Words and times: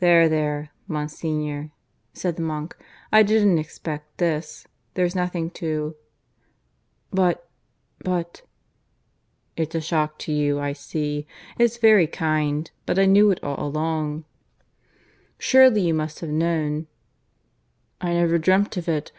"There, 0.00 0.30
there, 0.30 0.70
Monsignor," 0.86 1.72
said 2.14 2.36
the 2.36 2.42
monk."... 2.42 2.74
I 3.12 3.22
didn't 3.22 3.58
expect 3.58 4.16
this. 4.16 4.66
There's 4.94 5.14
nothing 5.14 5.50
to" 5.60 5.94
"But... 7.20 7.46
but" 7.98 8.40
"It's 9.58 9.74
a 9.74 9.82
shock 9.82 10.18
to 10.20 10.32
you, 10.32 10.58
I 10.58 10.72
see.... 10.72 11.26
It's 11.58 11.76
very 11.76 12.06
kind.... 12.06 12.70
But 12.86 12.98
I 12.98 13.04
knew 13.04 13.30
it 13.30 13.44
all 13.44 13.62
along. 13.62 14.24
Surely 15.36 15.82
you 15.82 15.92
must 15.92 16.20
have 16.20 16.30
known" 16.30 16.86
"I 18.00 18.14
never 18.14 18.38
dreamt 18.38 18.74
of 18.78 18.88
it. 18.88 19.06